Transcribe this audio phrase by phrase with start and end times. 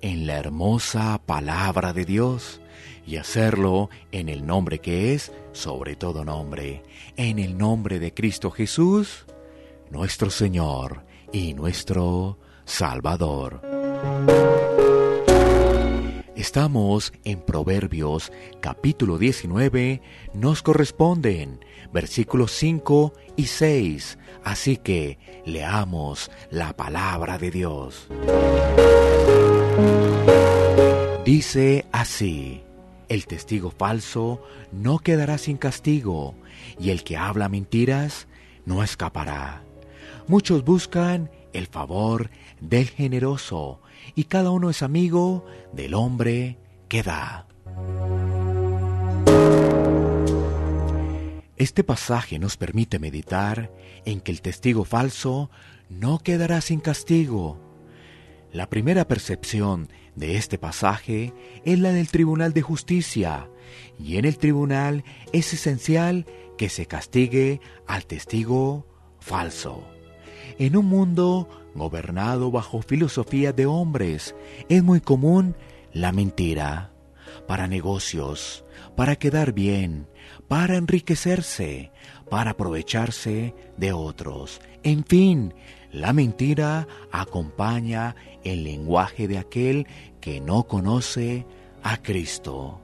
[0.00, 2.60] en la hermosa palabra de Dios
[3.06, 6.82] y hacerlo en el nombre que es sobre todo nombre,
[7.16, 9.26] en el nombre de Cristo Jesús,
[9.90, 13.62] nuestro Señor y nuestro Salvador.
[16.36, 20.00] Estamos en Proverbios capítulo 19,
[20.34, 28.06] nos corresponden versículos 5 y 6, así que leamos la palabra de Dios.
[31.38, 32.62] Dice así,
[33.08, 36.34] el testigo falso no quedará sin castigo,
[36.80, 38.26] y el que habla mentiras
[38.66, 39.62] no escapará.
[40.26, 42.30] Muchos buscan el favor
[42.60, 43.80] del generoso,
[44.16, 46.58] y cada uno es amigo del hombre
[46.88, 47.46] que da.
[51.56, 53.70] Este pasaje nos permite meditar
[54.04, 55.50] en que el testigo falso
[55.88, 57.60] no quedará sin castigo.
[58.52, 61.32] La primera percepción de este pasaje
[61.64, 63.48] es la del Tribunal de Justicia,
[63.98, 68.86] y en el tribunal es esencial que se castigue al testigo
[69.20, 69.84] falso.
[70.58, 74.34] En un mundo gobernado bajo filosofía de hombres,
[74.68, 75.54] es muy común
[75.92, 76.92] la mentira,
[77.46, 78.64] para negocios,
[78.96, 80.08] para quedar bien,
[80.48, 81.92] para enriquecerse,
[82.28, 84.60] para aprovecharse de otros.
[84.82, 85.54] En fin,
[85.92, 89.86] la mentira acompaña el lenguaje de aquel
[90.20, 91.46] que no conoce
[91.82, 92.80] a Cristo.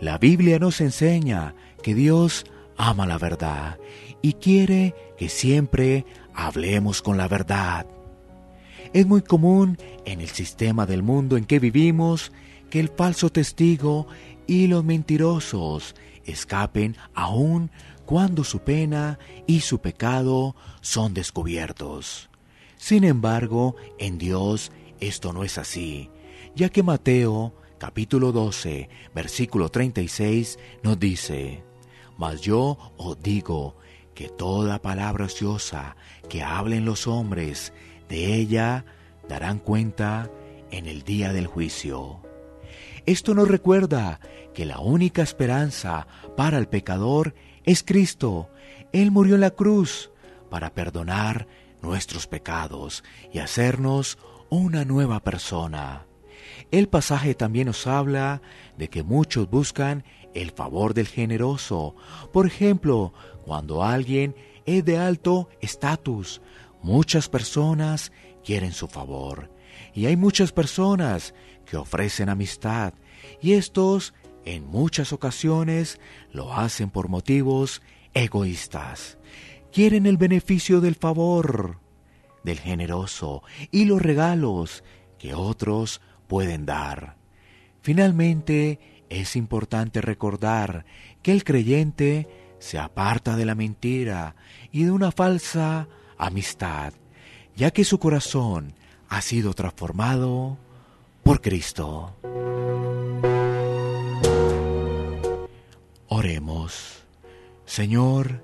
[0.00, 2.44] La Biblia nos enseña que Dios
[2.76, 3.78] ama la verdad
[4.22, 7.86] y quiere que siempre hablemos con la verdad.
[8.92, 12.32] Es muy común en el sistema del mundo en que vivimos
[12.70, 14.06] que el falso testigo
[14.46, 15.94] y los mentirosos
[16.24, 17.70] escapen aún
[18.06, 22.29] cuando su pena y su pecado son descubiertos.
[22.80, 26.08] Sin embargo, en Dios esto no es así,
[26.56, 31.62] ya que Mateo capítulo 12, versículo 36 nos dice,
[32.16, 33.76] Mas yo os digo
[34.14, 35.94] que toda palabra ociosa
[36.30, 37.74] que hablen los hombres,
[38.08, 38.86] de ella
[39.28, 40.30] darán cuenta
[40.70, 42.22] en el día del juicio.
[43.04, 44.20] Esto nos recuerda
[44.54, 48.48] que la única esperanza para el pecador es Cristo.
[48.94, 50.10] Él murió en la cruz
[50.48, 51.46] para perdonar
[51.82, 54.18] nuestros pecados y hacernos
[54.48, 56.06] una nueva persona.
[56.70, 58.42] El pasaje también nos habla
[58.76, 60.04] de que muchos buscan
[60.34, 61.94] el favor del generoso.
[62.32, 63.12] Por ejemplo,
[63.44, 64.34] cuando alguien
[64.66, 66.40] es de alto estatus,
[66.82, 68.12] muchas personas
[68.44, 69.50] quieren su favor.
[69.94, 71.34] Y hay muchas personas
[71.66, 72.94] que ofrecen amistad.
[73.40, 74.14] Y estos,
[74.44, 76.00] en muchas ocasiones,
[76.32, 77.82] lo hacen por motivos
[78.14, 79.18] egoístas.
[79.72, 81.78] Quieren el beneficio del favor
[82.42, 84.82] del generoso y los regalos
[85.18, 87.16] que otros pueden dar.
[87.82, 90.84] Finalmente, es importante recordar
[91.22, 94.36] que el creyente se aparta de la mentira
[94.72, 95.88] y de una falsa
[96.18, 96.92] amistad,
[97.56, 98.74] ya que su corazón
[99.08, 100.58] ha sido transformado
[101.22, 102.16] por Cristo.
[106.08, 107.04] Oremos.
[107.64, 108.42] Señor,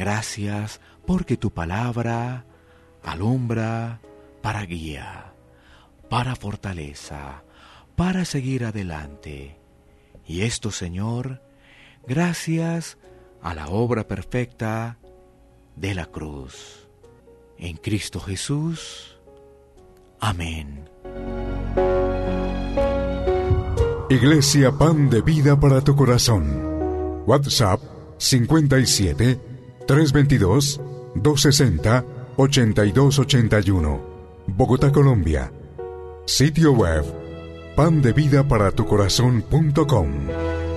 [0.00, 2.46] gracias porque tu palabra
[3.02, 4.00] alumbra
[4.40, 5.34] para guía,
[6.08, 7.44] para fortaleza,
[7.96, 9.58] para seguir adelante.
[10.26, 11.42] Y esto, Señor,
[12.06, 12.96] gracias
[13.42, 14.96] a la obra perfecta
[15.76, 16.88] de la cruz.
[17.58, 19.18] En Cristo Jesús.
[20.18, 20.88] Amén.
[24.08, 27.22] Iglesia Pan de Vida para tu Corazón.
[27.26, 27.82] WhatsApp
[28.16, 29.49] 57
[29.90, 30.80] 322
[31.16, 32.04] 260
[32.36, 34.00] 8281.
[34.46, 35.52] Bogotá, Colombia.
[36.26, 37.04] Sitio web
[37.74, 40.69] pandevidaparatucorazón.com